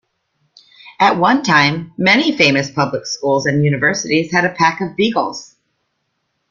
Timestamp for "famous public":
2.35-3.05